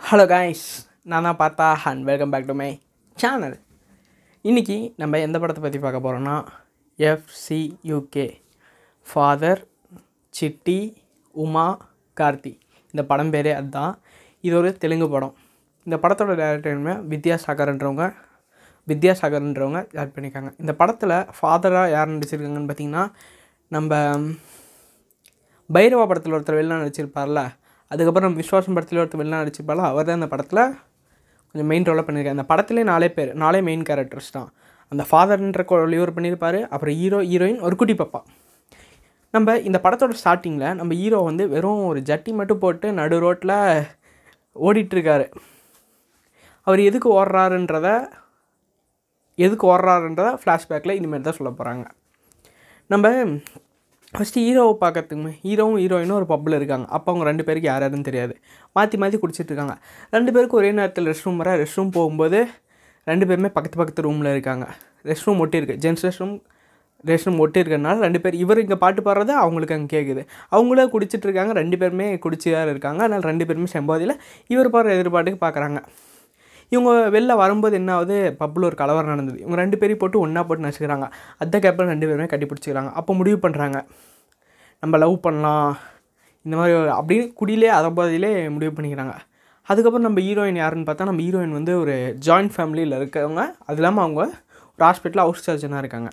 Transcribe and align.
Hello 0.00 0.24
guys 0.26 0.64
நான் 1.04 1.22
தான் 1.22 1.38
Partha 1.38 1.66
and 1.84 2.04
welcome 2.04 2.30
back 2.30 2.46
to 2.46 2.54
my 2.54 2.68
channel 3.16 3.56
இன்றைக்கி 4.44 4.92
நம்ம 4.96 5.18
எந்த 5.18 5.38
படத்தை 5.38 5.62
பற்றி 5.62 5.78
பார்க்க 5.78 5.98
போகிறோன்னா 5.98 6.36
எஃப்சியூகே 6.98 8.26
ஃபாதர் 9.06 9.62
சிட்டி 10.34 10.78
உமா 11.34 11.66
கார்த்தி 12.16 12.52
இந்த 12.94 13.04
படம் 13.04 13.32
பேரே 13.32 13.52
அதுதான். 13.52 13.92
இது 14.44 14.56
ஒரு 14.56 14.78
தெலுங்கு 14.78 15.08
படம். 15.08 15.34
இந்த 15.86 15.96
படத்தோட 15.96 16.34
டேரக்டர்மே 16.42 16.96
வித்யாசாகர்ன்றவங்க 17.12 18.06
வித்யாசாகர்ன்றவங்க 18.88 19.80
ஆட் 19.96 20.14
பண்ணியிருக்காங்க. 20.14 20.52
இந்த 20.58 20.72
படத்தில் 20.72 21.16
ஃபாதராக 21.38 21.90
யார் 21.90 22.14
நடிச்சிருக்காங்கன்னு 22.14 22.70
பார்த்தீங்கன்னா 22.72 23.04
நம்ம 23.68 23.92
பைரவா 25.70 26.06
படத்தில் 26.06 26.32
ஒருத்தர் 26.32 26.60
வெளில 26.60 26.80
நடிச்சிருப்பார்ல 26.80 27.40
அதுக்கப்புறம் 27.92 28.26
நம்ம 28.26 28.40
விஸ்வாசம் 28.42 28.76
படத்தில் 28.76 29.00
ஒருத்தர் 29.02 29.20
வெளிலாம் 29.20 29.42
நடிச்சிருப்பார்ல 29.42 29.86
அவர் 29.92 30.08
தான் 30.08 30.18
அந்த 30.20 30.28
படத்தில் 30.34 30.62
கொஞ்சம் 31.50 31.68
மெயின் 31.70 31.86
ரோலாக 31.88 32.04
பண்ணியிருக்காரு. 32.08 32.36
அந்த 32.38 32.46
படத்துலேயே 32.52 32.86
நாலே 32.90 33.08
பேர் 33.16 33.30
நாலே 33.42 33.60
மெயின் 33.68 33.86
கேரக்டர்ஸ் 33.88 34.34
தான். 34.36 34.48
அந்த 34.92 35.02
ஃபாதர்ன்ற 35.10 35.62
இவர் 35.98 36.14
பண்ணியிருப்பார் 36.16 36.60
அப்புறம் 36.72 36.96
ஹீரோ 37.00 37.20
ஹீரோயின் 37.30 37.60
ஒரு 37.66 37.76
குட்டி 37.80 37.94
பாப்பா. 38.02 38.20
நம்ம 39.34 39.56
இந்த 39.68 39.78
படத்தோட 39.84 40.14
ஸ்டார்டிங்கில் 40.22 40.76
நம்ம 40.78 40.92
ஹீரோ 41.00 41.18
வந்து 41.30 41.44
வெறும் 41.54 41.82
ஒரு 41.90 42.00
ஜட்டி 42.10 42.32
மட்டும் 42.40 42.62
போட்டு 42.64 42.86
நடு 43.00 43.18
ரோட்டில் 43.24 43.56
ஓடிட்டுருக்காரு. 44.56 45.26
அவர் 46.66 46.80
எதுக்கு 46.88 47.08
ஓடுறாருன்றத 47.18 47.88
எதுக்கு 49.44 49.64
ஓடுறாருன்றத 49.72 50.30
ஃப்ளாஷ்பேக்கில் 50.40 50.96
இனிமேல் 50.98 51.26
தான் 51.28 51.38
சொல்ல 51.38 51.50
போகிறாங்க 51.58 51.84
நம்ம 52.90 53.08
ஃபஸ்ட்டு 54.14 54.42
ஹீரோவை 54.44 54.72
பார்க்கறதுக்குமே 54.82 55.32
ஹீரோவும் 55.42 55.80
ஹீரோயினும் 55.82 56.16
ஒரு 56.20 56.26
பப்பில் 56.30 56.56
இருக்காங்க. 56.58 56.86
அப்போ 56.96 57.08
அவங்க 57.12 57.24
ரெண்டு 57.28 57.44
பேருக்கு 57.48 57.68
யார் 57.70 57.82
யாருன்னு 57.84 58.06
தெரியாது. 58.08 58.34
மாற்றி 58.76 58.96
மாற்றி 59.02 59.18
குடிச்சிட்டு 59.22 59.50
இருக்காங்க. 59.52 59.74
ரெண்டு 60.16 60.30
பேருக்கும் 60.34 60.60
ஒரே 60.60 60.70
நேரத்தில் 60.78 61.08
ரெஸ்ட் 61.10 61.26
ரூம் 61.26 61.38
வர 61.42 61.52
ரெஸ்ட் 61.62 61.78
ரூம் 61.80 61.92
போகும்போது 61.98 62.40
ரெண்டு 63.10 63.26
பேருமே 63.28 63.50
பக்கத்து 63.56 63.78
பக்கத்து 63.80 64.06
ரூமில் 64.08 64.30
இருக்காங்க. 64.34 64.66
ரெஸ்ட் 65.10 65.28
ரூம் 65.28 65.42
ஒட்டி 65.44 65.60
இருக்கு. 65.60 65.76
Gents 65.84 66.04
rest 66.06 66.22
room 66.24 66.34
rest 67.10 67.28
room 67.28 67.40
ஒட்டி 67.44 67.58
இருக்கிறனால 67.62 68.02
ரெண்டு 68.06 68.20
பேர் 68.24 68.34
இவர் 68.42 68.62
இங்கே 68.64 68.78
பாட்டு 68.84 69.00
பாடுறது 69.06 69.32
அவங்களுக்கு 69.44 69.76
அங்கே 69.78 69.90
கேட்குது 69.96 70.22
அவங்களே 70.54 70.84
குடிச்சிட்டு 70.94 71.26
இருக்காங்க. 71.28 71.52
ரெண்டு 71.60 71.76
பேருமே 71.82 72.08
குடிச்சு 72.24 72.48
தான் 72.56 72.72
இருக்காங்க. 72.74 73.00
அதனால் 73.06 73.28
ரெண்டு 73.30 73.46
பேருமே 73.50 73.68
செம்போதியில் 73.76 74.14
இவர் 74.54 74.74
பாடுற 74.76 74.96
எதிர்பாட்டுக்கு 74.98 75.40
பார்க்குறாங்க 75.46 75.80
இவங்க 76.74 76.90
வெளில 77.16 77.36
வரும்போது 77.42 77.74
என்ன 77.80 77.90
ஆகுது 77.94 78.16
பப்பில் 78.40 78.66
ஒரு 78.68 78.76
கலவரம் 78.82 79.12
நடந்தது. 79.12 79.38
இவங்க 79.44 79.56
ரெண்டு 79.62 79.78
பேரையும் 79.78 80.02
போட்டு 80.02 80.18
ஒன்றா 80.24 80.42
போட்டு 80.48 80.66
நசுக்கிறாங்க. 80.66 81.06
அதுக்கப்புறம் 81.42 81.90
ரெண்டு 81.92 82.08
பேருமே 82.08 82.26
கட்டி 82.32 82.48
பிடிச்சிக்கிறாங்க. 82.50 82.92
அப்போ 83.00 83.14
முடிவு 83.20 83.38
பண்ணுறாங்க 83.44 83.78
நம்ம 84.82 84.98
லவ் 85.04 85.16
பண்ணலாம். 85.26 85.72
இந்த 86.46 86.54
மாதிரி 86.60 86.74
அப்படின்னு 86.98 87.26
குடியிலே 87.40 87.70
அதம்பாதியிலே 87.78 88.30
முடிவு 88.54 88.72
பண்ணிக்கிறாங்க. 88.76 89.14
அதுக்கப்புறம் 89.70 90.06
நம்ம 90.06 90.20
ஹீரோயின் 90.26 90.60
யாருன்னு 90.60 90.86
பார்த்தா 90.88 91.08
நம்ம 91.08 91.22
ஹீரோயின் 91.24 91.56
வந்து 91.58 91.72
ஒரு 91.80 91.94
ஜாயிண்ட் 92.26 92.54
ஃபேமிலியில் 92.54 92.96
இருக்கவங்க. 93.00 93.42
அது 93.66 93.78
இல்லாமல் 93.80 94.04
அவங்க 94.04 94.20
ஒரு 94.78 94.84
ஹாஸ்பிட்டலில் 94.88 95.26
ஹவுஸ் 95.26 95.44
சர்ஜனாக 95.50 95.82
இருக்காங்க. 95.84 96.10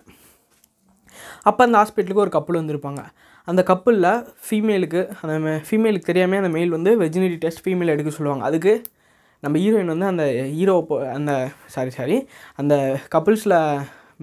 அப்போ 1.48 1.60
அந்த 1.66 1.76
ஹாஸ்பிட்டலுக்கு 1.80 2.24
ஒரு 2.26 2.34
கப்பல் 2.36 2.60
வந்திருப்பாங்க. 2.60 3.02
அந்த 3.48 3.60
கப்பலில் 3.70 4.10
ஃபீமேலுக்கு 4.46 5.00
அந்த 5.22 5.34
ஃபீமேலுக்கு 5.68 6.10
தெரியாமல் 6.10 6.40
அந்த 6.42 6.52
மெயில் 6.56 6.76
வந்து 6.76 6.90
வெஜினிட்டி 7.04 7.38
டெஸ்ட் 7.44 7.62
ஃபீமேல் 7.66 7.92
எடுக்க 7.94 8.10
சொல்லுவாங்க. 8.18 8.44
அதுக்கு 8.44 8.72
நம்ம 9.44 9.54
ஹீரோயின் 9.62 9.92
வந்து 9.94 10.06
அந்த 10.12 10.24
ஹீரோ 10.56 10.74
அந்த 11.16 11.32
சாரி 11.74 11.92
சாரி 11.98 12.16
அந்த 12.60 12.74
கப்புள்ஸில் 13.14 13.56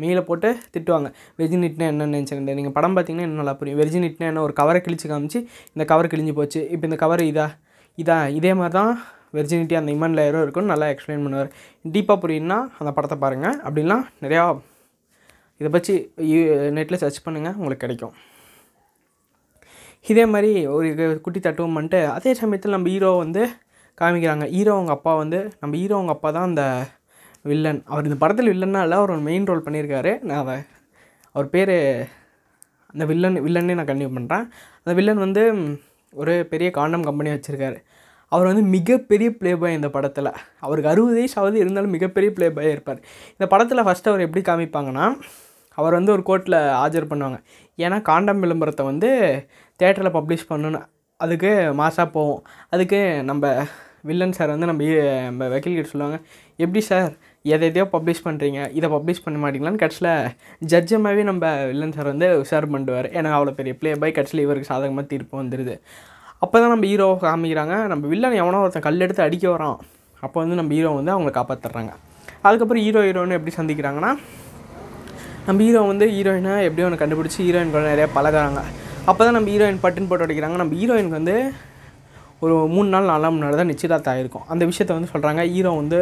மெயிலை 0.01 0.21
போட்டு 0.29 0.49
திட்டுவாங்க. 0.73 1.09
வெர்ஜினிட்னா 1.39 1.85
என்னென்னு 1.91 2.15
நினச்சிக்கிட்டு 2.15 2.55
நீங்கள் 2.59 2.75
படம் 2.77 2.95
பார்த்தீங்கன்னா 2.95 3.27
இன்னும் 3.27 3.41
நல்லா 3.41 3.53
புரியும். 3.59 3.79
வெர்ஜினிட்னா 3.81 4.27
என்ன? 4.31 4.41
ஒரு 4.47 4.53
கவரை 4.59 4.79
கிழிச்சு 4.85 5.07
காமிச்சு 5.11 5.39
இந்த 5.75 5.83
கவர் 5.91 6.11
கிழிஞ்சு 6.13 6.33
போச்சு. 6.39 6.61
இப்போ 6.73 6.85
இந்த 6.89 6.97
கவர் 7.03 7.23
இதா 7.31 7.47
இதா 8.03 8.17
இதே 8.39 8.51
மாதிரி 8.59 8.75
தான் 8.79 8.91
வெர்ஜினிட்டி 9.37 9.75
அந்த 9.79 9.89
இமன் 9.95 10.17
லேயரும் 10.17 10.43
இருக்குன்னு 10.45 10.73
நல்லா 10.73 10.87
எக்ஸ்பிளைன் 10.93 11.23
பண்ணுவார். 11.25 11.49
டீப்பாக 11.93 12.17
புரியும்னா 12.23 12.57
அந்த 12.81 12.91
படத்தை 12.97 13.17
பாருங்கள் 13.23 13.57
அப்படின்லாம் 13.67 14.05
நிறையா 14.23 14.43
இதை 15.61 15.69
பற்றி 15.75 15.93
நெட்டில் 16.77 17.01
சர்ச் 17.03 17.25
பண்ணுங்கள் 17.25 17.55
உங்களுக்கு 17.59 17.83
கிடைக்கும். 17.85 18.15
இதே 20.11 20.25
மாதிரி 20.33 20.51
ஒரு 20.75 20.87
குட்டி 21.25 21.39
தட்டுவோம்ன்ட்டு 21.45 21.75
பண்ணிட்டு 21.77 22.01
அதே 22.17 22.31
சமயத்தில் 22.41 22.75
நம்ம 22.75 22.89
ஹீரோ 22.93 23.11
வந்து 23.25 23.43
காமிக்கிறாங்க. 24.01 24.45
ஹீரோ 24.55 24.71
அவங்க 24.77 24.93
அப்பா 24.97 25.11
வந்து 25.23 25.39
நம்ம 25.61 25.73
ஹீரோ 25.81 25.95
அவங்க 25.99 26.13
அப்பா 26.15 26.29
தான் 26.37 26.47
அந்த 26.51 26.63
வில்லன் 27.49 27.81
அவர் 27.91 28.07
இந்த 28.09 28.17
படத்தில் 28.23 28.51
வில்லன்னா 28.53 28.81
இல்லை 28.85 28.97
அவர் 28.99 29.13
ஒரு 29.15 29.23
மெயின் 29.29 29.47
ரோல் 29.49 29.65
பண்ணியிருக்காரு. 29.65 30.11
நான் 30.29 30.41
அதை 30.43 30.55
அவர் 31.35 31.47
பேர் 31.55 31.73
அந்த 32.93 33.05
வில்லன் 33.11 33.37
வில்லன்னே 33.45 33.75
நான் 33.79 33.89
கண்டினியூ 33.89 34.11
பண்ணுறேன் 34.17 34.45
அந்த 34.81 34.93
வில்லன் 34.99 35.23
வந்து 35.25 35.43
ஒரு 36.13 36.33
பெரிய 36.51 36.69
காண்டம் 36.77 37.05
கம்பெனி 37.07 37.29
வச்சுருக்காரு. 37.33 37.77
அவர் 38.31 38.49
வந்து 38.49 38.63
மிகப்பெரிய 38.75 39.29
ப்ளே 39.39 39.51
பாய் 39.61 39.77
இந்த 39.79 39.89
படத்தில். 39.95 40.29
அவருக்கு 40.65 40.91
அறுபது 40.91 41.15
வயசு 41.19 41.35
ஆகுது 41.41 41.57
இருந்தாலும் 41.63 41.93
மிகப்பெரிய 41.95 42.29
ப்ளே 42.37 42.47
பாய் 42.57 42.73
இருப்பார். 42.75 42.99
இந்த 43.35 43.45
படத்தில் 43.53 43.85
ஃபஸ்ட்டு 43.87 44.11
அவர் 44.11 44.25
எப்படி 44.27 44.43
காமிப்பாங்கன்னா 44.49 45.05
அவர் 45.77 45.97
வந்து 45.97 46.11
ஒரு 46.15 46.23
கோர்ட்டில் 46.29 46.59
ஆஜர் 46.83 47.09
பண்ணுவாங்க. 47.11 47.37
ஏன்னா 47.85 47.97
காண்டம் 48.09 48.43
விளம்பரத்தை 48.45 48.83
வந்து 48.91 49.09
தேட்டரில் 49.79 50.15
பப்ளிஷ் 50.17 50.49
பண்ணணும் 50.51 50.85
அதுக்கு 51.23 51.51
மாசாக 51.79 52.07
போவோம். 52.15 52.41
அதுக்கு 52.73 52.99
நம்ம 53.29 53.43
வில்லன் 54.09 54.35
சார் 54.37 54.51
வந்து 54.53 54.67
நம்ம 54.69 54.87
நம்ம 55.27 55.45
வக்கீல் 55.53 55.77
கிட்ட 55.77 55.89
சொல்லுவாங்க 55.91 56.17
எப்படி 56.63 56.81
சார் 56.89 57.11
எதை 57.53 57.65
எதையோ 57.69 57.85
பப்ளிஷ் 57.93 58.23
பண்ணுறீங்க 58.25 58.59
இதை 58.77 58.87
பப்ளிஷ் 58.95 59.23
பண்ண 59.25 59.37
மாட்டீங்களான்னு 59.43 59.81
கடைசியில் 59.83 60.11
ஜட்ஜமாகவே 60.71 61.23
நம்ம 61.29 61.53
வில்லன் 61.71 61.95
சார் 61.97 62.09
வந்து 62.11 62.27
உஷார் 62.41 62.67
பண்ணுவார். 62.73 63.07
ஏன்னா 63.17 63.31
அவ்வளோ 63.37 63.53
பெரிய 63.59 63.73
பிளே 63.79 63.91
பாய் 64.01 64.15
கடைசியில் 64.17 64.43
இவருக்கு 64.45 64.71
சாதகமாக 64.71 65.05
தீர்ப்பு 65.13 65.35
வந்துடுது 65.41 65.75
அப்போ 66.43 66.55
தான் 66.61 66.73
நம்ம 66.73 66.87
ஹீரோவை 66.91 67.17
காமிக்கிறாங்க. 67.25 67.75
நம்ம 67.91 68.03
வில்லன் 68.13 68.39
எவனோ 68.41 68.61
ஒருத்தன் 68.63 68.87
கல் 68.87 69.03
எடுத்து 69.05 69.27
அடிக்க 69.27 69.45
வரான். 69.55 69.77
அப்போ 70.25 70.37
வந்து 70.43 70.57
நம்ம 70.61 70.73
ஹீரோ 70.77 70.91
வந்து 70.99 71.13
அவங்கள 71.15 71.33
காப்பாற்றுறாங்க 71.39 71.93
அதுக்கப்புறம் 72.47 72.83
ஹீரோ 72.85 73.01
ஹீரோன்னு 73.07 73.37
எப்படி 73.39 73.53
சந்திக்கிறாங்கன்னா 73.59 74.11
நம்ம 75.47 75.59
ஹீரோ 75.67 75.81
வந்து 75.91 76.07
ஹீரோயினை 76.15 76.55
எப்படியோ 76.67 76.87
ஒன்று 76.89 77.03
கண்டுபிடிச்சி 77.03 77.39
ஹீரோயின் 77.47 77.73
கூட 77.75 77.83
நிறையா 77.93 78.09
பழகுறாங்க. 78.17 78.61
அப்போ 79.09 79.21
தான் 79.25 79.35
நம்ம 79.37 79.49
ஹீரோயின் 79.53 79.81
பட்டுன்னு 79.81 80.09
போட்டு 80.09 80.25
அடிக்கிறாங்க. 80.25 80.57
நம்ம 80.61 80.75
ஹீரோயினுக்கு 80.79 81.17
வந்து 81.19 81.35
ஒரு 82.43 82.55
மூணு 82.75 82.87
நாள் 82.93 83.09
நாலாம் 83.11 83.35
முன்னாடி 83.35 83.55
தான் 83.59 83.69
நிச்சயதார்த்தம் 83.71 84.13
ஆயிருக்கும். 84.13 84.45
அந்த 84.53 84.63
விஷயத்த 84.69 84.95
வந்து 84.97 85.09
சொல்கிறாங்க 85.11 85.41
ஹீரோ 85.55 85.71
வந்து 85.81 85.99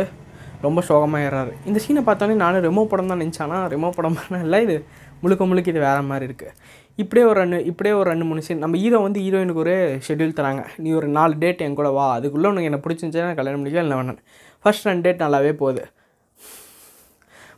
ரொம்ப 0.65 0.81
சோகமாயிடுறாரு 0.89 1.53
இந்த 1.69 1.79
சீனை 1.85 2.01
பார்த்தோன்னே 2.09 2.35
நானும் 2.43 2.63
ரெமோ 2.67 2.83
படம் 2.91 3.11
தான் 3.11 3.21
நினச்சானா. 3.23 3.57
ரெமோ 3.73 3.89
படம் 3.97 4.15
இல்லை 4.45 4.59
இது 4.65 4.75
முழுக்க 5.23 5.43
முழுக்க 5.49 5.73
இது 5.73 5.81
வேறு 5.87 6.03
மாதிரி 6.11 6.25
இருக்குது 6.29 6.53
இப்படியே 7.01 7.25
ஒரு 7.31 7.37
ரெண்டு 7.41 7.57
இப்படியே 7.71 7.93
ஒரு 7.99 8.07
ரெண்டு 8.11 8.27
மூணு 8.29 8.43
சீன் 8.47 8.63
நம்ம 8.65 8.79
ஹீரோ 8.83 9.01
வந்து 9.07 9.19
ஹீரோயினுக்கு 9.25 9.63
ஒரு 9.65 9.75
ஷெட்யூல் 10.07 10.37
தராங்க. 10.39 10.63
நீ 10.83 10.89
ஒரு 10.99 11.09
நாலு 11.17 11.35
டேட் 11.43 11.63
என் 11.67 11.77
கூட 11.81 11.91
வா. 11.97 12.07
அதுக்குள்ளே 12.17 12.49
உனக்கு 12.53 12.69
என்ன 12.71 12.79
பிடிச்சிருந்துச்சா 12.85 13.27
நான் 13.27 13.39
கல்யாணம் 13.41 13.61
பண்ணிக்கலாம் 13.61 13.87
இல்லை 13.87 13.97
வேணாம். 14.01 14.21
ஃபர்ஸ்ட் 14.65 14.87
ரெண்டு 14.91 15.05
டேட் 15.07 15.23
நல்லாவே 15.25 15.53
போகுது. 15.63 15.83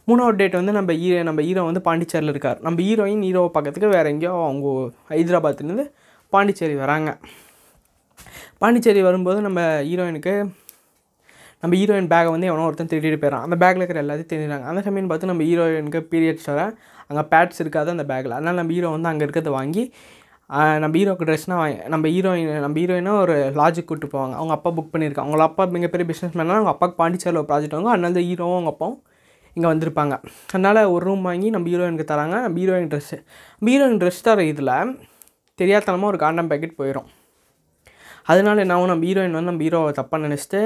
மூணாவது 0.10 0.38
டேட் 0.40 0.58
வந்து 0.60 0.74
நம்ம 0.78 0.94
ஹீரோ 1.02 1.22
நம்ம 1.30 1.42
ஹீரோ 1.48 1.62
வந்து 1.70 1.82
பாண்டிச்சேரியில் 1.88 2.32
இருக்கார். 2.34 2.60
நம்ம 2.66 2.78
ஹீரோயின் 2.88 3.24
ஹீரோவை 3.28 3.50
பார்க்கறதுக்கு 3.54 3.90
வேறு 3.96 4.12
எங்கேயோ 4.14 4.34
அவங்க 4.48 4.68
ஹைதராபாத்லேருந்து 5.12 5.86
பாண்டிச்சேரி 6.34 6.76
வராங்க. 6.84 7.10
பாண்டிச்சேரி 8.62 9.02
வரும்போது 9.08 9.40
நம்ம 9.48 9.62
ஹீரோயினுக்கு 9.88 10.34
நம்ம 11.62 11.74
ஹீரோயின் 11.80 12.10
பேக்கை 12.12 12.32
வந்து 12.36 12.50
எவனோ 12.50 12.66
ஒருத்தன் 12.68 12.92
திருடிட்டு 12.92 13.20
போயிடறான். 13.22 13.46
அந்த 13.46 13.56
பேக்கில் 13.62 13.84
இருக்கிற 13.84 14.02
எல்லாத்தையும் 14.04 14.32
திருடிறாங்க 14.34 14.68
அந்த 14.72 14.82
சமயம் 14.88 15.10
பார்த்து 15.12 15.30
நம்ம 15.32 15.46
ஹீரோயினுக்கு 15.50 16.02
பீரியட்ஸ் 16.12 16.50
வர 16.52 16.62
அங்கே 17.10 17.24
பேட்ஸ் 17.32 17.62
இருக்காது 17.64 17.90
அந்த 17.96 18.06
பேக்கில் 18.12 18.36
அதனால் 18.38 18.60
நம்ம 18.62 18.74
ஹீரோ 18.78 18.92
வந்து 18.96 19.10
அங்கே 19.12 19.26
இருக்கிறத 19.28 19.52
வாங்கி 19.58 19.84
நம்ம 20.84 20.94
ஹீரோக்கு 21.00 21.28
ட்ரெஸ்னால் 21.30 21.60
வாங்கி 21.64 21.80
நம்ம 21.94 22.06
ஹீரோயின் 22.16 22.52
நம்ம 22.66 22.76
ஹீரோயினை 22.82 23.14
ஒரு 23.24 23.36
லாட்ஜுக்கு 23.60 23.90
கூப்பிட்டு 23.90 24.12
போவாங்க. 24.16 24.36
அவங்க 24.40 24.54
அப்பா 24.58 24.70
புக் 24.78 24.92
பண்ணியிருக்காங்க. 24.94 25.30
அவங்க 25.32 25.48
அப்பா 25.50 25.66
மிகப்பெரிய 25.78 26.08
பிஸ்னஸ் 26.12 26.38
மேனாக 26.40 26.60
அவங்க 26.60 26.74
அப்பாவுக்கு 26.76 27.00
பாண்டிச்சேரியில் 27.02 27.42
ஒரு 27.42 27.50
ப்ராஜெக்ட் 27.52 27.78
வாங்க 27.78 27.92
அதனால 27.96 28.24
ஹீரோவும் 28.30 28.58
அவங்க 28.60 28.74
அப்பாவும் 28.76 29.00
இங்கே 29.58 29.68
வந்திருப்பாங்க. 29.72 30.16
அதனால் 30.54 30.80
ஒரு 30.94 31.04
ரூம் 31.08 31.28
வாங்கி 31.30 31.50
நம்ம 31.56 31.70
ஹீரோயினுக்கு 31.72 32.08
தராங்க. 32.14 32.38
நம்ம 32.46 32.58
ஹீரோயின் 32.62 32.90
ட்ரெஸ்ஸு 32.94 33.18
நம்ம 33.58 33.70
ஹீரோயின் 33.74 34.00
ட்ரெஸ் 34.02 34.26
தர 34.28 34.44
இதில் 34.54 34.74
தெரியாதனமாக 35.60 36.12
ஒரு 36.14 36.20
காண்டம் 36.24 36.50
பேக்கெட் 36.52 36.80
போயிடும் 36.80 37.10
அதனால 38.32 38.62
என்ன 38.64 38.76
ஆகும்? 38.76 38.92
நம்ம 38.92 39.06
ஹீரோயின் 39.10 39.38
வந்து 39.38 39.52
நம்ம 39.52 39.64
ஹீரோவை 39.66 39.92
தப்பாக 40.00 40.20
நினச்சிட்டு 40.26 40.62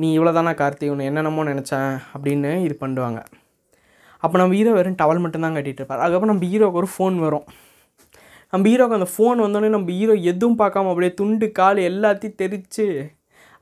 நீ 0.00 0.08
இவ்வளோ 0.16 0.32
தானே 0.38 0.52
கார்த்தி? 0.60 0.86
உன்னை 0.92 1.04
என்னென்னமோ 1.10 1.42
நினச்சேன் 1.50 1.92
அப்படின்னு 2.14 2.50
இது 2.66 2.74
பண்ணுவாங்க. 2.80 3.20
அப்போ 4.24 4.36
நம்ம 4.40 4.54
ஹீரோ 4.58 4.72
வெறும் 4.78 4.98
டவல் 5.02 5.22
மட்டும்தான் 5.24 5.56
கட்டிகிட்டு 5.56 5.80
இருப்பார். 5.82 6.02
அதுக்கப்புறம் 6.04 6.32
நம்ம 6.32 6.48
ஹீரோக்கு 6.52 6.80
ஒரு 6.82 6.88
ஃபோன் 6.94 7.16
வரும். 7.24 7.46
நம்ம 8.52 8.64
ஹீரோக்கு 8.70 8.98
அந்த 8.98 9.08
ஃபோன் 9.14 9.38
வந்தோடனே 9.44 9.70
நம்ம 9.74 9.94
ஹீரோ 9.98 10.14
எதுவும் 10.32 10.58
பார்க்காம 10.62 10.90
அப்படியே 10.92 11.12
துண்டு 11.20 11.46
கால் 11.58 11.80
எல்லாத்தையும் 11.90 12.38
தெரித்து 12.42 12.86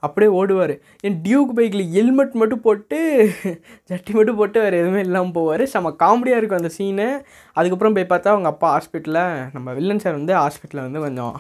அப்படியே 0.07 0.31
ஓடுவார். 0.41 0.75
என் 1.07 1.19
டியூக் 1.27 1.51
பைக்கில் 1.57 1.87
ஹெல்மெட் 1.95 2.35
மட்டும் 2.43 2.63
போட்டு 2.67 2.99
ஜட்டி 3.91 4.13
மட்டும் 4.19 4.39
போட்டு 4.41 4.59
வேறு 4.65 4.81
எதுவுமே 4.83 5.01
இல்லாமல் 5.07 5.35
போவார். 5.39 5.65
செம்ம 5.75 5.93
காமெடியாக 6.05 6.41
இருக்கும் 6.41 6.61
அந்த 6.63 6.73
சீனு 6.77 7.09
அதுக்கப்புறம் 7.59 7.97
போய் 7.99 8.13
பார்த்தா 8.13 8.35
அவங்க 8.35 8.51
அப்பா 8.55 8.69
ஹாஸ்பிட்டலில் 8.77 9.27
நம்ம 9.57 9.75
வில்லன் 9.81 10.03
சார் 10.05 10.19
வந்து 10.21 10.35
ஹாஸ்பிட்டலில் 10.43 10.87
வந்து 10.87 11.05
கொஞ்சம் 11.07 11.37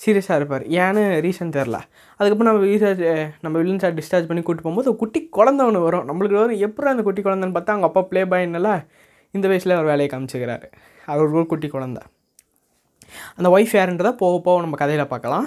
சீரியஸாக 0.00 0.38
இருப்பார். 0.40 0.64
ஏன்னு 0.82 1.02
ரீசன் 1.24 1.54
தெரில 1.56 1.78
அதுக்கப்புறம் 2.18 2.50
நம்ம 2.50 2.66
ரீசார்ஜ் 2.72 3.04
நம்ம 3.44 3.54
வில்லன் 3.62 3.82
சார் 3.84 3.96
டிஸ்சார்ஜ் 4.00 4.28
பண்ணி 4.28 4.42
கூப்பிட்டு 4.42 4.66
போகும்போது 4.66 4.90
குட்டி 5.02 5.20
குழந்த 5.36 5.66
ஒன்று 5.68 5.80
வரும். 5.86 6.06
நம்மளுக்கு 6.10 6.40
வரும் 6.42 6.62
எப்படி 6.66 6.90
அந்த 6.92 7.04
குட்டி 7.08 7.22
குழந்தைன்னு 7.22 7.56
பார்த்தா 7.56 7.74
அவங்க 7.74 7.88
அப்பா 7.90 8.02
ப்ளே 8.10 8.22
பாயின்னால 8.34 8.70
இந்த 9.36 9.46
வயசில் 9.52 9.76
அவர் 9.78 9.90
வேலையை 9.92 10.10
காமிச்சிக்கிறாரு. 10.12 10.68
அவர் 11.12 11.34
ஒரு 11.38 11.46
குட்டி 11.52 11.68
குழந்தை. 11.74 12.02
அந்த 13.38 13.48
ஒய்ஃப் 13.56 13.74
யாருன்றதை 13.78 14.12
போக 14.22 14.34
போக 14.46 14.62
நம்ம 14.64 14.78
கதையில் 14.82 15.10
பார்க்கலாம். 15.12 15.46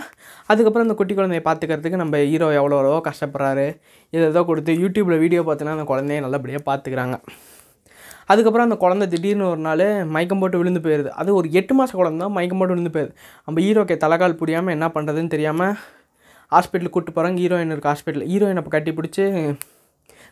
அதுக்கப்புறம் 0.51 0.85
அந்த 0.87 0.95
குட்டி 1.01 1.15
குழந்தைய 1.19 1.43
பார்த்துக்கிறதுக்கு 1.47 2.01
நம்ம 2.03 2.19
ஹீரோ 2.31 2.49
எவ்வளோ 2.59 2.77
எவ்வளோ 2.81 2.99
கஷ்டப்படுறாரு. 3.09 3.67
இதை 4.13 4.25
ஏதோ 4.33 4.43
கொடுத்து 4.49 4.73
யூடியூப்பில் 4.83 5.21
வீடியோ 5.23 5.43
பார்த்தோன்னா 5.49 5.77
அந்த 5.77 5.87
குழந்தைய 5.93 6.21
நல்லபடியாக 6.27 6.63
பார்த்துக்கிறாங்க. 6.69 7.17
அதுக்கப்புறம் 8.31 8.67
அந்த 8.67 8.77
குழந்தை 8.83 9.05
திடீர்னு 9.13 9.45
ஒரு 9.53 9.61
நாள் 9.67 9.85
மயக்கம் 10.15 10.41
போட்டு 10.41 10.59
விழுந்து 10.59 10.81
போயிடுது 10.83 11.09
அது 11.21 11.29
ஒரு 11.39 11.47
எட்டு 11.59 11.73
மாத 11.77 11.95
குழந்தை 11.99 12.19
தான் 12.23 12.35
மயக்கம் 12.37 12.59
போட்டு 12.61 12.75
விழுந்து 12.75 12.93
போயிடுது 12.95 13.13
நம்ம 13.47 13.57
ஹீரோக்கே 13.65 13.97
தலைகால் 14.03 14.39
புரியாமல் 14.41 14.73
என்ன 14.77 14.87
பண்ணுறதுன்னு 14.95 15.33
தெரியாமல் 15.35 15.73
ஹாஸ்பிட்டலுக்கு 16.51 16.95
கூப்பிட்டு 16.95 17.15
போகிறாங்க 17.17 17.39
ஹீரோயின் 17.43 17.73
இருக்குது 17.73 17.91
ஹாஸ்பிட்டல் 17.91 18.25
ஹீரோயின் 18.31 18.59
அப்போ 18.61 18.71
கட்டி 18.75 18.91
பிடிச்சி 18.97 19.25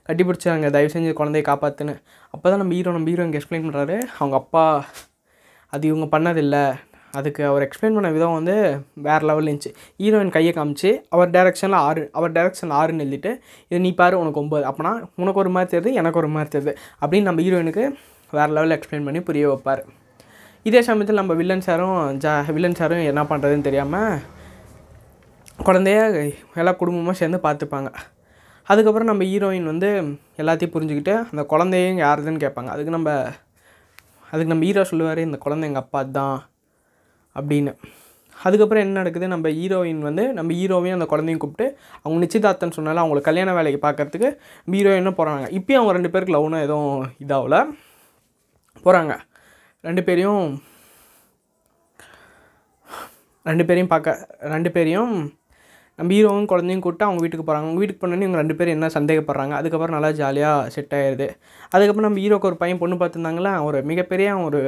கட்டி 0.08 0.24
பிடிச்சாங்க 0.28 0.70
தயவு 0.76 0.92
செஞ்சு 0.94 1.12
குழந்தைய 1.20 1.44
காப்பாற்றுன்னு 1.50 1.96
அப்போ 2.34 2.46
தான் 2.52 2.62
நம்ம 2.62 2.74
ஹீரோ 2.78 2.94
நம்ம 2.96 3.10
ஹீரோயினுக்கு 3.12 3.40
எக்ஸ்பிளைன் 3.42 3.66
பண்ணுறாரு 3.68 3.98
அவங்க 4.20 4.36
அப்பா 4.42 4.64
அது 5.74 5.84
இவங்க 5.92 6.08
பண்ணதில்லை. 6.16 6.64
அதுக்கு 7.18 7.42
அவர் 7.50 7.64
எக்ஸ்பிளைன் 7.66 7.96
பண்ண 7.98 8.10
விதம் 8.16 8.36
வந்து 8.38 8.56
வேறு 9.08 9.28
லெவலில் 9.30 9.50
இருந்துச்சு. 9.52 9.72
ஹீரோயின் 10.02 10.34
கையை 10.36 10.52
காமிச்சு 10.58 10.90
அவர் 11.16 11.30
டேரெக்ஷனில் 11.36 11.78
ஆறு 11.88 12.04
அவர் 12.18 12.36
டேரெக்ஷனில் 12.38 12.76
ஆறுன்னு 12.80 13.06
எழுதிட்டு 13.06 13.32
இது 13.70 13.80
நீ 13.86 13.92
பாரு 14.02 14.20
உனக்கு 14.24 14.42
ஒம்பது 14.44 14.66
அப்போனா 14.72 14.92
உனக்கு 15.22 15.42
ஒரு 15.44 15.52
மாதிரி 15.56 15.72
தெரியுது 15.74 16.00
எனக்கு 16.02 16.20
ஒரு 16.22 16.30
மாதிரி 16.36 16.52
தெரியுது. 16.56 16.74
அப்படின்னு 17.02 17.30
நம்ம 17.30 17.42
ஹீரோயினுக்கு 17.46 17.86
வேறு 18.38 18.54
லெவலில் 18.58 18.78
எக்ஸ்பிளைன் 18.78 19.08
பண்ணி 19.08 19.22
புரிய 19.30 19.48
வைப்பார். 19.52 19.82
இதே 20.70 20.82
சமயத்தில் 20.90 21.22
நம்ம 21.22 21.36
வில்லன் 21.40 21.66
சாரும் 21.68 22.00
ஜா 22.24 22.32
வில்லன் 22.56 22.80
சாரும் 22.80 23.04
என்ன 23.12 23.24
பண்ணுறதுன்னு 23.32 23.68
தெரியாமல் 23.68 24.22
குழந்தைய 25.68 26.00
எல்லா 26.62 26.74
குடும்பமாக 26.82 27.16
சேர்ந்து 27.22 27.40
பார்த்துப்பாங்க. 27.46 27.90
அதுக்கப்புறம் 28.72 29.10
நம்ம 29.12 29.24
ஹீரோயின் 29.32 29.70
வந்து 29.72 29.90
எல்லாத்தையும் 30.42 30.74
புரிஞ்சுக்கிட்டு 30.76 31.14
அந்த 31.32 31.44
குழந்தையும் 31.54 32.00
யாருதுன்னு 32.06 32.44
கேட்பாங்க. 32.44 32.70
அதுக்கு 32.76 32.96
நம்ம 32.98 33.10
அதுக்கு 34.32 34.52
நம்ம 34.52 34.66
ஹீரோ 34.68 34.84
சொல்லுவார் 34.90 35.20
இந்த 35.28 35.38
குழந்தை 35.44 35.68
எங்கள் 35.70 35.84
அப்பா 35.86 36.02
தான். 36.18 36.38
அப்படின்னு. 37.36 37.74
அதுக்கப்புறம் 38.38 38.84
என்ன 38.84 38.98
நடக்குது? 39.00 39.28
நம்ம 39.28 39.50
ஹீரோயின் 39.50 40.02
வந்து 40.08 40.24
நம்ம 40.34 40.54
ஹீரோவையும் 40.60 40.98
அந்த 40.98 41.08
குழந்தையும் 41.14 41.42
கூப்பிட்டு 41.44 41.66
அவங்க 42.04 42.20
நிச்சயதார்த்தம்னு 42.26 42.78
சொன்னாலும் 42.78 43.02
அவங்களுக்கு 43.04 43.30
கல்யாண 43.30 43.54
வேலைக்கு 43.58 43.80
பார்க்கறதுக்கு 43.88 44.30
ஹீரோயினும் 44.76 45.18
போகிறாங்க 45.20 45.48
இப்போயும் 45.58 45.80
அவங்க 45.80 45.96
ரெண்டு 45.98 46.12
பேருக்கு 46.14 46.36
லவ்னு 46.36 46.62
எதுவும் 46.68 47.02
இதாகல. 47.26 47.58
போகிறாங்க 48.86 49.14
ரெண்டு 49.82 50.04
பேரையும் 50.08 50.46
ரெண்டு 53.46 53.66
பேரையும் 53.66 53.92
பார்க்க 53.92 54.16
ரெண்டு 54.54 54.72
பேரையும் 54.72 55.14
நம்ம 56.00 56.10
ஹீரோவும் 56.16 56.50
குழந்தையும் 56.52 56.82
கூப்பிட்டு 56.84 57.06
அவங்க 57.06 57.22
வீட்டுக்கு 57.22 57.46
போகிறாங்க 57.48 57.68
அவங்க 57.68 57.80
வீட்டுக்கு 57.82 58.02
போனோன்னே 58.02 58.26
இவங்க 58.26 58.42
ரெண்டு 58.42 58.56
பேரும் 58.56 58.76
என்ன 58.76 58.88
சந்தேகப்படுறாங்க? 58.98 59.54
அதுக்கப்புறம் 59.60 59.96
நல்லா 59.98 60.12
ஜாலியாக 60.20 60.70
செட் 60.76 60.94
ஆயிடுது 61.00 61.28
அதுக்கப்புறம் 61.70 62.08
நம்ம 62.08 62.22
ஹீரோக்கு 62.24 62.50
ஒரு 62.52 62.58
பையன் 62.62 62.82
பொண்ணு 62.84 62.96
பார்த்துருந்தாங்களா 63.02 63.54
ஒரு 63.64 63.80
மிகப்பெரிய 63.92 64.38
ஒரு 64.48 64.62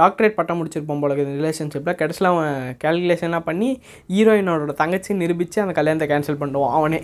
டாக்டரேட் 0.00 0.36
பட்டம் 0.38 0.58
முடிச்சிருப்போம் 0.58 1.00
போல 1.02 1.16
இந்த 1.24 1.34
ரிலேஷன்ஷிப்பில் 1.40 1.96
கடைசியில் 2.00 2.28
அவன் 2.30 2.52
கேல்குலேஷனாக 2.84 3.42
பண்ணி 3.48 3.68
ஹீரோயினோட 4.14 4.74
தங்கச்சி 4.82 5.18
நிரூபித்து 5.22 5.58
அந்த 5.64 5.74
கல்யாணத்தை 5.78 6.08
கேன்சல் 6.12 6.40
பண்ணுவான் 6.42 6.74
அவனே. 6.78 7.00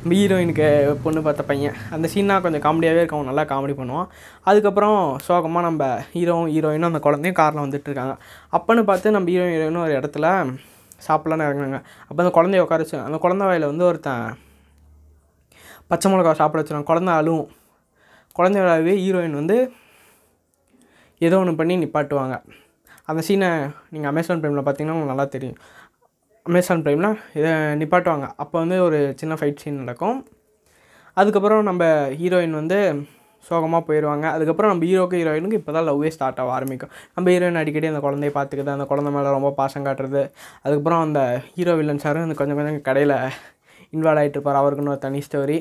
நம்ம 0.00 0.12
ஹீரோயினுக்கு 0.20 0.68
பொண்ணு 1.04 1.22
பார்த்த 1.26 1.48
பையன். 1.50 1.76
அந்த 1.96 2.08
சீனாக 2.14 2.42
கொஞ்சம் 2.46 2.64
காமெடியாகவே 2.66 3.02
இருக்கும். 3.02 3.20
அவன் 3.20 3.30
நல்லா 3.32 3.44
காமெடி 3.52 3.76
பண்ணுவான். 3.80 4.08
அதுக்கப்புறம் 4.50 4.98
சோகமாக 5.26 5.64
நம்ம 5.68 5.90
ஹீரோவும் 6.14 6.50
ஹீரோயினும் 6.54 6.90
அந்த 6.92 7.02
குழந்தையும் 7.06 7.38
காரில் 7.42 7.64
வந்துட்டுருக்காங்க 7.64 8.16
அப்போன்னு 8.58 8.84
பார்த்து 8.90 9.14
நம்ம 9.16 9.30
ஹீரோ 9.34 9.46
ஹீரோயினும் 9.52 9.84
ஒரு 9.86 9.94
இடத்துல 10.00 10.26
சாப்பிட்லான்னு 11.06 11.46
இறங்குனாங்க. 11.48 11.78
அப்போ 12.08 12.20
அந்த 12.24 12.32
குழந்தைய 12.36 12.64
உட்கார 12.66 12.82
வச்சு 12.82 12.98
அந்த 13.08 13.18
குழந்தை 13.24 13.46
வாயில் 13.48 13.70
வந்து 13.70 13.84
ஒருத்தன் 13.88 14.26
பச்சை 15.90 16.06
மிளகா 16.12 16.30
சாப்பிட 16.38 16.60
வச்சுருவாங்க 16.60 16.88
குழந்தை 16.90 17.12
அழுவும். 17.20 17.48
குழந்தையோடவே 18.38 18.94
ஹீரோயின் 19.02 19.36
வந்து 19.40 19.56
ஏதோ 21.20 21.36
ஒன்று 21.42 21.58
பண்ணி 21.60 21.74
நிப்பாட்டுவாங்க. 21.82 22.36
அந்த 23.10 23.20
சீனை 23.26 23.50
நீங்கள் 23.94 24.10
அமேசான் 24.12 24.40
ப்ரைமில் 24.42 24.64
பார்த்தீங்கன்னா 24.66 24.96
உங்களுக்கு 24.96 25.14
நல்லா 25.14 25.26
தெரியும். 25.34 25.58
அமேசான் 26.46 26.82
ப்ரைமில் 26.86 27.10
இதை 27.38 27.52
நிப்பாட்டுவாங்க. 27.82 28.26
அப்போ 28.42 28.56
வந்து 28.62 28.78
ஒரு 28.86 28.98
சின்ன 29.20 29.34
ஃபைட் 29.38 29.62
சீன் 29.62 29.80
நடக்கும். 29.82 30.18
அதுக்கப்புறம் 31.20 31.62
நம்ம 31.70 31.84
ஹீரோயின் 32.20 32.58
வந்து 32.60 32.78
சோகமாக 33.48 33.82
போயிடுவாங்க 33.88 34.26
அதுக்கப்புறம் 34.36 34.70
நம்ம 34.72 34.84
ஹீரோக்கு 34.90 35.18
ஹீரோயினுக்கு 35.20 35.58
இப்போ 35.60 35.72
தான் 35.76 35.86
லவ்வே 35.88 36.08
ஸ்டார்ட் 36.14 36.40
ஆக 36.42 36.50
ஆரம்பிக்கும். 36.58 36.92
நம்ம 37.16 37.26
ஹீரோயின் 37.32 37.60
அடிக்கடி 37.60 37.88
அந்த 37.92 38.00
குழந்தைய 38.06 38.32
பார்த்துக்குது. 38.38 38.70
அந்த 38.76 38.86
குழந்தை 38.90 39.10
மேலே 39.16 39.30
ரொம்ப 39.36 39.50
பாசம் 39.60 39.86
காட்டுறது. 39.88 40.22
அதுக்கப்புறம் 40.64 41.02
அந்த 41.06 41.20
ஹீரோ 41.56 41.74
வில்லன் 41.80 42.02
சாரும் 42.04 42.26
அந்த 42.26 42.36
கொஞ்சம் 42.40 42.58
கொஞ்சம் 42.60 42.80
கடையில் 42.88 43.16
இன்வால்வ் 43.96 44.20
ஆகிட்டு 44.22 44.36
இருப்பார். 44.38 44.58
அவருக்குன்னு 44.62 44.92
ஒரு 44.94 45.02
தனி 45.06 45.20
ஸ்டோரி 45.26 45.58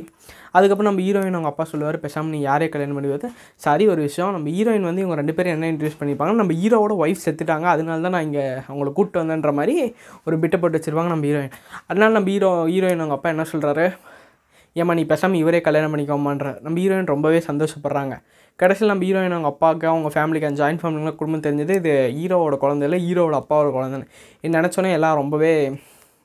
அதுக்கப்புறம் 0.58 0.90
நம்ம 0.90 1.04
ஹீரோயின் 1.08 1.38
அவங்க 1.38 1.50
அப்பா 1.54 1.66
சொல்லுவார் 1.72 1.98
பேசாமல் 2.06 2.34
நீ 2.36 2.40
யாரே 2.50 2.68
கல்யாணம் 2.74 2.98
பண்ணுவது 3.00 3.28
சரி 3.66 3.86
ஒரு 3.94 4.02
விஷயம். 4.08 4.34
நம்ம 4.36 4.54
ஹீரோயின் 4.58 4.88
வந்து 4.90 5.02
இவங்க 5.04 5.18
ரெண்டு 5.22 5.36
பேரும் 5.38 5.56
என்ன 5.56 5.70
இன்ட்ரடியூஸ் 5.72 6.00
பண்ணிப்பாங்க 6.02 6.40
நம்ம 6.42 6.56
ஹீரோவோட 6.62 6.96
ஒய்ஃப் 7.06 7.24
செத்துட்டாங்க. 7.26 7.68
அதனால 7.76 8.04
தான் 8.08 8.16
நான் 8.18 8.28
இங்கே 8.30 8.46
அவங்கள 8.70 8.90
கூப்பிட்டு 8.98 9.22
வந்தேன்ற 9.24 9.54
மாதிரி 9.60 9.76
ஒரு 10.28 10.38
பிட்டை 10.44 10.60
போட்டு 10.64 10.80
வச்சுருப்பாங்க 10.80 11.12
நம்ம 11.16 11.28
ஹீரோயின் 11.32 11.56
அதனால 11.90 12.12
நம்ம 12.18 12.32
ஹீரோ 12.36 12.52
ஹீரோயின் 12.74 13.04
அவங்க 13.06 13.18
அப்பா 13.20 13.32
என்ன 13.36 13.48
சொல்கிறாரு 13.54 13.88
ஏம்மா 14.82 14.94
நீ 15.00 15.04
பேசாமல் 15.12 15.42
இவரே 15.42 15.60
கல்யாணம் 15.66 15.94
பண்ணிக்கோமான்ற 15.94 16.48
நம்ம 16.64 16.76
ஹீரோயின் 16.84 17.12
ரொம்பவே 17.12 17.40
சந்தோஷப்படுறாங்க. 17.50 18.16
கடைசியில் 18.60 18.92
நம்ம 18.92 19.06
ஹீரோயின் 19.08 19.36
அவங்க 19.36 19.50
அப்பாவுக்கு 19.54 19.86
அவங்க 19.92 20.10
ஃபேமிலிக்கு 20.16 20.48
அந்த 20.50 20.60
ஜாயின்ட் 20.62 20.82
ஃபேமிலிங்களாம் 20.82 21.18
குடும்பம் 21.20 21.44
தெரிஞ்சது 21.46 21.74
இது 21.82 21.94
ஹீரோவோட 22.18 22.56
குழந்தை 22.64 22.86
இல்லை 22.88 23.00
ஹீரோவோட 23.06 23.38
அப்பாவோட 23.42 23.70
குழந்தைன்னு. 23.78 24.08
நினச்சோன்னே 24.58 24.92
எல்லாம் 24.98 25.20
ரொம்பவே 25.22 25.54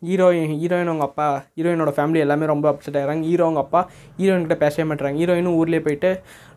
ஹீரோயின் 0.02 0.52
ஹீரோயின் 0.60 0.90
அவங்க 0.90 1.06
அப்பா 1.08 1.26
ஹீரோயினோட 1.56 1.92
ஃபேமிலி 1.96 2.20
எல்லாமே 2.24 2.46
ரொம்ப 2.52 2.66
அப்செட் 2.72 2.98
ஆகிறாங்க 3.00 3.24
ஹீரோ 3.30 3.44
அவங்க 3.46 3.62
அப்பா 3.64 3.80
ஹீரோயின்கிட்ட 4.18 4.56
பேசவே 4.62 4.84
மாட்டுறாங்க 4.90 5.20
ஹீரோயினும் 5.22 5.56
ஊர்லேயே 5.60 5.82
போயிட்டு 5.86 6.10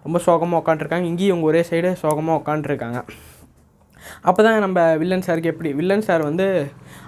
ரொம்ப 0.06 0.20
சோகமாக 0.28 0.62
உட்காந்துருக்காங்க 0.62 1.08
இங்கேயும் 1.12 1.34
இவங்க 1.34 1.48
ஒரே 1.52 1.62
சைடு 1.72 1.90
சோகமாக 2.04 2.40
உட்காந்துருக்காங்க 2.42 3.00
அப்போ 4.30 4.42
தான் 4.46 4.64
நம்ம 4.66 4.80
வில்லன் 5.02 5.26
சாருக்கு 5.26 5.52
எப்படி 5.52 5.70
வில்லன் 5.80 6.06
சார் 6.08 6.24
வந்து 6.28 6.46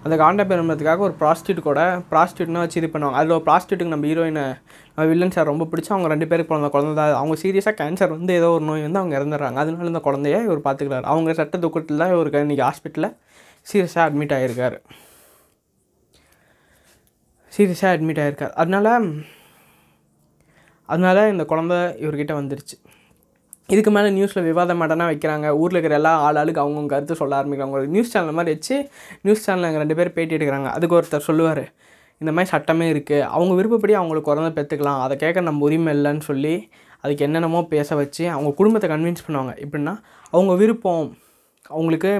அந்த 0.03 0.15
காண்டா 0.21 0.43
பெருமத்துக்காக 0.51 1.03
ஒரு 1.07 1.15
ப்ராஸ்டியூட் 1.21 1.59
கூட 1.67 1.81
ப்ராஸ்டியூட்னா 2.11 2.61
வச்சு 2.63 2.79
இது 2.81 2.89
பண்ணுவாங்க. 2.93 3.17
அதில் 3.19 3.35
ஒரு 3.37 3.43
ப்ராஸ்டியூட்டுக்கு 3.47 3.93
நம்ம 3.95 4.07
ஹீரோயினை 4.11 4.45
நம்ம 4.91 5.07
வில்லன் 5.11 5.33
சார் 5.35 5.49
ரொம்ப 5.51 5.65
பிடிச்சி 5.71 5.91
அவங்க 5.95 6.09
ரெண்டு 6.13 6.27
பேருக்கு 6.31 6.51
பிறந்த 6.51 6.69
குழந்தை 6.75 6.93
தான். 6.99 7.17
அவங்க 7.21 7.37
சீரியஸாக 7.43 7.75
கேன்சர் 7.81 8.13
வந்து 8.17 8.33
ஏதோ 8.39 8.49
ஒரு 8.57 8.65
நோய் 8.69 8.85
வந்து 8.87 9.01
அவங்க 9.01 9.15
இறந்துடுறாங்க. 9.19 9.59
அதனால 9.63 9.91
இந்த 9.93 10.03
குழந்தைய 10.07 10.39
இவர் 10.47 10.65
பார்த்துக்கிறாரு 10.67 11.07
அவங்க 11.13 11.33
சட்ட 11.41 11.57
துக்கத்தில் 11.65 12.01
தான் 12.03 12.13
இவருக்கு 12.15 12.45
இன்றைக்கி 12.47 12.65
ஹாஸ்பிட்டலில் 12.69 13.13
சீரியஸாக 13.67 14.05
அட்மிட் 14.07 14.35
ஆகியிருக்காரு 14.37 14.79
சீரியஸாக 17.55 17.93
அட்மிட் 17.95 18.21
ஆகிருக்கார் 18.23 18.53
அதனால 18.61 18.87
அதனால் 20.89 21.29
இந்த 21.33 21.43
குழந்த 21.51 21.75
இவர்கிட்ட 22.03 22.33
வந்துருச்சு. 22.39 22.75
இதுக்கு 23.73 23.91
மேலே 23.95 24.09
நியூஸில் 24.15 24.47
விவாதம் 24.47 24.79
மேடனா 24.81 25.05
வைக்கிறாங்க. 25.11 25.47
ஊரில் 25.61 25.77
இருக்கிற 25.77 25.95
எல்லா 25.99 26.11
ஆள் 26.25 26.39
ஆளுக்கு 26.41 26.61
அவங்கவுங்க 26.63 26.91
கருத்து 26.93 27.15
சொல்ல 27.21 27.33
ஆரம்பிக்கிறாங்க. 27.39 27.75
ஒரு 27.79 27.87
நியூஸ் 27.93 28.11
சேனல் 28.13 28.37
மாதிரி 28.39 28.53
வச்சு 28.55 28.75
நியூஸ் 29.25 29.43
சேனலில் 29.45 29.67
அங்கே 29.69 29.81
ரெண்டு 29.83 29.97
பேர் 29.99 30.11
பேட்டி 30.17 30.35
எடுக்கிறாங்க. 30.37 30.69
அதுக்கு 30.77 30.97
ஒருத்தர் 30.97 31.27
சொல்லுவார் 31.29 31.63
இந்த 32.21 32.31
மாதிரி 32.35 32.49
சட்டமே 32.53 32.85
இருக்குது 32.93 33.25
அவங்க 33.35 33.53
விருப்பப்படி 33.59 33.93
அவங்களுக்கு 34.01 34.29
குழந்தை 34.29 34.51
பெற்றுக்கலாம் 34.57 34.99
அதை 35.05 35.15
கேட்க 35.23 35.47
நம்ம 35.47 35.65
உரிமை 35.67 35.91
இல்லைன்னு 35.97 36.23
சொல்லி 36.29 36.55
அதுக்கு 37.03 37.25
என்னென்னமோ 37.27 37.61
பேச 37.73 37.95
வச்சு 38.01 38.23
அவங்க 38.35 38.51
குடும்பத்தை 38.59 38.87
கன்வின்ஸ் 38.93 39.25
பண்ணுவாங்க. 39.25 39.53
எப்படின்னா 39.65 39.93
அவங்க 40.33 40.53
விருப்பம் 40.61 41.07
அவங்களுக்கு 41.69 42.11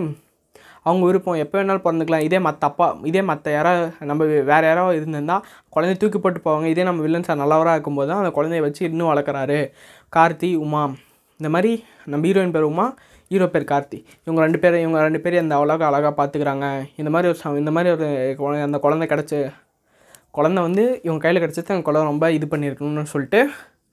அவங்க 0.86 1.06
விருப்பம் 1.06 1.34
எப்போ 1.36 1.56
வேணாலும் 1.58 1.86
பிறந்துக்கலாம். 1.86 2.20
இதே 2.20 2.39
மற்ற 2.39 2.68
அப்பா 2.68 2.88
இதே 3.04 3.22
மற்ற 3.22 3.51
யாராவது 3.51 3.86
நம்ம 4.01 4.22
வேறு 4.50 4.68
யாராவது 4.68 4.98
இருந்திருந்தால் 4.98 5.44
குழந்தைய 5.75 5.98
தூக்கி 5.98 6.20
போட்டு 6.20 6.39
போவாங்க. 6.39 6.65
இதே 6.65 6.84
நம்ம 6.84 7.01
வில்லன் 7.01 7.24
சார் 7.24 7.38
நல்லவராக 7.38 7.72
இருக்கும்போது 7.72 8.10
தான் 8.10 8.22
அந்த 8.24 8.32
குழந்தைய 8.32 8.62
வச்சு 8.62 8.86
இன்னும் 8.86 9.12
வளர்க்குறாரு. 9.12 9.60
கார்த்தி 10.13 10.56
உமா. 10.58 10.84
இந்த 11.39 11.50
மாதிரி 11.50 11.72
நம்ம 12.06 12.27
ஹீரோயின் 12.27 12.51
பேர் 12.51 12.63
உமா 12.63 12.86
ஹீரோ 13.32 13.48
பேர் 13.48 13.70
கார்த்தி. 13.72 13.98
இவங்க 14.25 14.42
ரெண்டு 14.42 14.60
பேரும் 14.60 14.80
இவங்க 14.80 15.01
ரெண்டு 15.01 15.22
பேரும் 15.22 15.39
அந்த 15.39 15.56
அவ்வளோக்கு 15.56 15.88
அழகாக 15.89 16.13
பார்த்துக்கிறாங்க 16.18 16.65
இந்த 16.96 17.10
மாதிரி 17.10 17.30
ஒரு 17.32 17.39
ச- 17.44 17.58
இந்த 17.58 17.72
மாதிரி 17.72 17.94
ஒரு 17.96 18.08
குழந்தை 18.38 18.63
அந்த 18.63 18.80
குழந்தை 18.80 19.08
கிடச்சி 19.08 19.39
குழந்த 20.34 20.62
வந்து 20.62 20.84
இவங்க 21.04 21.22
கையில் 21.22 21.42
கிடச்சது 21.42 21.68
அந்த 21.68 21.82
குழந்தை 21.82 22.04
ரொம்ப 22.04 22.32
இது 22.32 22.46
பண்ணியிருக்கணும்னு 22.46 23.04
சொல்லிட்டு 23.06 23.39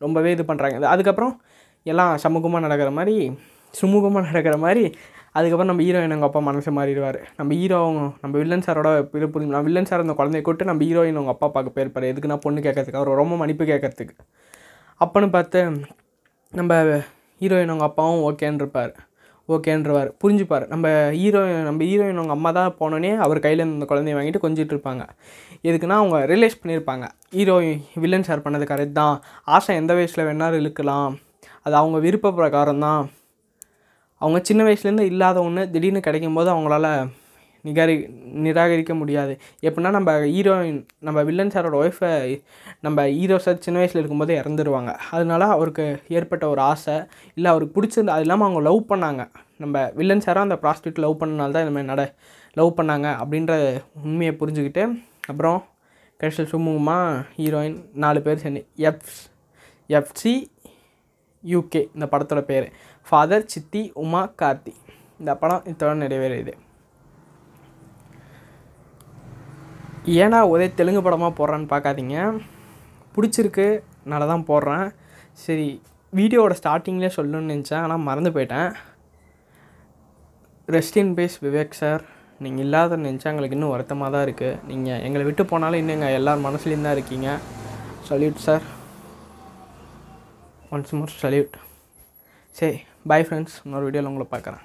ரொம்பவே 0.00 0.30
இது 0.30 0.42
பண்ணுறாங்க 0.42 0.84
அதுக்கப்புறம் 0.86 1.34
எல்லாம் 1.86 2.18
சமூகமாக 2.24 2.60
நடக்கிற 2.60 2.90
மாதிரி 2.90 3.16
சுமூகமாக 3.74 4.24
நடக்கிற 4.24 4.56
மாதிரி 4.56 4.84
அதுக்கப்புறம் 5.34 5.70
நம்ம 5.70 5.84
ஹீரோயின் 5.86 6.14
அவங்க 6.14 6.26
அப்பா 6.28 6.40
மனசு 6.48 6.70
மாறிடுவார். 6.78 7.18
நம்ம 7.38 7.50
ஹீரோ 7.60 7.78
நம்ம 8.22 8.32
வில்லன் 8.40 8.64
சாரோட 8.66 8.90
இது 9.18 9.28
புரியும்? 9.34 9.54
நம்ம 9.54 9.66
வில்லன் 9.68 9.88
சார் 9.90 10.04
அந்த 10.04 10.16
குழந்தைய 10.18 10.42
கூட்டு 10.48 10.68
நம்ம 10.70 10.84
ஹீரோயின் 10.88 11.18
அவங்க 11.20 11.32
அப்பா 11.34 11.48
பார்க்க 11.54 11.76
போயிருப்பார். 11.76 12.08
எதுக்குன்னா 12.10 12.38
பொண்ணு 12.44 12.64
கேட்கறதுக்கு? 12.66 13.00
அவர் 13.02 13.20
ரொம்ப 13.22 13.36
மன்னிப்பு 13.42 13.66
கேட்கறதுக்கு. 13.70 14.16
அப்போன்னு 15.04 15.30
பார்த்து 15.36 15.62
நம்ம 16.60 16.74
ஹீரோயின் 17.42 17.72
அவங்க 17.72 17.86
அப்பாவும் 17.90 18.22
ஓகேன்னு 18.28 18.62
இருப்பார் 18.62 18.92
ஓகேன்றவார் 19.54 20.10
புரிஞ்சுப்பார். 20.22 20.64
நம்ம 20.72 20.86
ஹீரோ 21.20 21.40
நம்ம 21.68 21.80
ஹீரோயின் 21.88 22.20
அவங்க 22.20 22.34
அம்மா 22.36 22.50
தான் 22.58 22.74
போனோடனே 22.80 23.10
அவர் 23.24 23.38
கையில் 23.46 23.64
இந்த 23.64 23.86
குழந்தைய 23.90 24.16
வாங்கிட்டு 24.18 24.42
கொஞ்சிட்டு 24.44 24.74
இருப்பாங்க. 24.74 25.04
எதுக்குன்னா 25.68 25.96
அவங்க 26.02 26.18
ரிலேஸ் 26.32 26.60
பண்ணியிருப்பாங்க. 26.60 27.06
ஹீரோயின் 27.36 27.80
வில்லன் 28.02 28.26
சார் 28.28 28.44
பண்ணது 28.44 28.66
கரெக்ட் 28.72 28.98
தான். 29.00 29.16
ஆசை 29.56 29.76
எந்த 29.80 29.94
வயசில் 29.98 30.26
வேணாலும் 30.28 30.60
இழுக்கலாம். 30.62 31.12
அது 31.66 31.74
அவங்க 31.80 31.98
விருப்ப 32.06 32.32
பிரகாரம் 32.38 32.84
தான். 32.86 33.02
அவங்க 34.22 34.38
சின்ன 34.48 34.62
வயசுலேருந்து 34.68 35.10
இல்லாத 35.12 35.38
ஒன்று 35.48 35.64
திடீர்னு 35.74 36.00
கிடைக்கும் 36.06 36.38
போது 36.38 36.50
அவங்களால 36.54 36.86
நிகாரி 37.64 37.94
நிராகரிக்க 38.44 38.92
முடியாது. 39.00 39.32
எப்படின்னா 39.66 39.90
நம்ம 39.96 40.12
ஹீரோயின் 40.32 40.78
நம்ம 41.06 41.18
வில்லன் 41.28 41.52
சாரோட 41.54 41.76
ஒய்ஃபை 41.82 42.10
நம்ம 42.84 43.04
ஹீரோ 43.18 43.36
சார் 43.44 43.62
சின்ன 43.66 43.78
வயசில் 43.80 44.00
இருக்கும்போது 44.00 44.32
இறந்துருவாங்க. 44.40 44.92
அதனால 45.16 45.48
அவருக்கு 45.56 45.84
ஏற்பட்ட 46.16 46.44
ஒரு 46.52 46.60
ஆசை 46.70 46.96
இல்லை 47.36 47.50
அவருக்கு 47.52 47.76
பிடிச்சிருந்து 47.76 48.14
அது 48.14 48.24
இல்லாமல் 48.26 48.46
அவங்க 48.48 48.62
லவ் 48.68 48.80
பண்ணாங்க. 48.92 49.24
நம்ம 49.64 49.84
வில்லன் 49.98 50.24
சாரோ 50.26 50.42
அந்த 50.46 50.58
ப்ராஸ்டியூட் 50.64 51.02
லவ் 51.04 51.20
பண்ணனால 51.20 51.54
தான் 51.56 51.64
இந்தமாதிரி 51.66 51.90
நட 51.92 52.04
லவ் 52.60 52.72
பண்ணாங்க 52.80 53.08
அப்படின்ற 53.22 53.52
உண்மையை 54.06 54.32
புரிஞ்சுக்கிட்டு 54.40 54.84
அப்புறம் 55.32 55.60
கடைசியில் 56.20 56.52
சுமூகமாக 56.54 57.22
ஹீரோயின் 57.36 57.78
நாலு 58.04 58.22
பேர் 58.26 58.42
சேர்ந்து 58.44 58.62
எஃப் 58.88 59.12
எஃப்சி 59.98 60.34
யூகே 61.44 61.80
இந்த 61.96 62.06
படத்தோட 62.10 62.40
பேர். 62.50 62.66
ஃபாதர் 63.06 63.48
சித்தி 63.52 63.82
உமா 64.02 64.22
கார்த்தி 64.40 64.74
இந்த 65.20 65.32
படம் 65.40 65.66
இத்தோட 65.70 65.92
நிறைவேறியது. 66.02 66.52
ஏன்னா 70.22 70.38
ஒரே 70.52 70.66
தெலுங்கு 70.78 71.02
படமாக 71.06 71.32
போடுறான்னு 71.38 71.72
பார்க்காதீங்க. 71.72 72.16
பிடிச்சிருக்கு 73.14 73.66
நல்லா 74.12 74.26
தான் 74.32 74.48
போடுறேன். 74.50 74.86
சரி 75.44 75.68
வீடியோவோட 76.18 76.54
ஸ்டார்டிங்லேயே 76.60 77.10
சொல்லணும்னு 77.16 77.52
நினச்சேன் 77.52 77.82
ஆனால் 77.84 78.06
மறந்து 78.08 78.30
போயிட்டேன். 78.36 78.70
Rest 80.76 80.98
in 81.02 81.14
peace 81.18 81.36
Vivek 81.44 81.80
sir 81.82 82.02
நீங்கள் 82.44 82.64
இல்லாத 82.66 82.98
நினச்சா 83.06 83.30
எங்களுக்கு 83.32 83.56
இன்னும் 83.56 83.74
வருத்தமாக 83.74 84.10
தான் 84.14 84.24
இருக்குது 84.26 84.58
நீங்கள் 84.70 85.02
எங்களை 85.06 85.24
விட்டு 85.28 85.44
போனாலும் 85.52 85.80
இன்னும் 85.82 85.96
எங்கள் 85.96 86.16
எல்லார் 86.20 86.46
மனசுலேயும் 86.46 86.86
தான் 86.86 86.96
இருக்கீங்க. 86.98 87.28
Salute 88.08 88.40
sir 88.46 88.64
once 90.76 90.94
more 90.98 91.20
salute 91.24 91.56
சரி 92.58 92.78
பை 93.10 93.18
ஃப்ரெண்ட்ஸ் 93.26 93.54
இன்னொரு 93.64 93.84
வீடியோவில் 93.86 94.08
உங்களை 94.10 94.26
பார்க்குறேன். 94.32 94.64